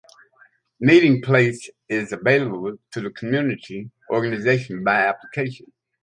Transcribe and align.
Meeting 0.79 1.21
space 1.23 1.69
is 1.87 2.11
available 2.11 2.75
to 2.91 3.11
community 3.11 3.91
organizations 4.11 4.83
by 4.83 5.03
application. 5.05 5.71